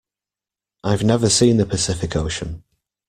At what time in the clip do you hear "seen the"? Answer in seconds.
1.29-1.65